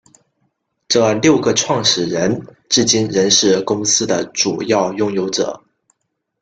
[0.87, 5.61] 这六个创始人至今仍是公司的主要拥有者。